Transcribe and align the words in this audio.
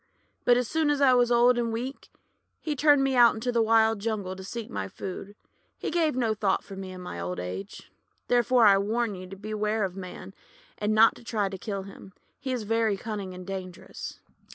But 0.45 0.57
as 0.57 0.67
soon 0.67 0.89
as 0.89 0.99
I 0.99 1.13
was 1.13 1.31
old 1.31 1.59
and 1.59 1.71
weak 1.71 2.09
he 2.59 2.75
turned 2.75 3.03
me 3.03 3.15
out 3.15 3.35
into 3.35 3.51
the 3.51 3.61
wild 3.61 3.99
jungle 3.99 4.35
to 4.35 4.43
seek 4.43 4.67
my 4.67 4.87
food. 4.87 5.35
He 5.77 5.91
gave 5.91 6.15
no 6.15 6.33
thought 6.33 6.63
for 6.63 6.75
me 6.75 6.91
in 6.91 7.01
my 7.01 7.19
old 7.19 7.39
age. 7.39 7.91
"Therefore 8.27 8.65
I 8.65 8.79
warn 8.79 9.13
you 9.13 9.27
to 9.27 9.35
beware 9.35 9.83
of 9.83 9.95
Man, 9.95 10.33
and 10.79 10.95
not 10.95 11.13
to 11.17 11.23
try 11.23 11.49
to 11.49 11.55
kill 11.59 11.83
him. 11.83 12.13
He 12.39 12.51
is 12.51 12.63
very 12.63 12.97
cunning 12.97 13.35
and 13.35 13.45
dangerous." 13.45 14.19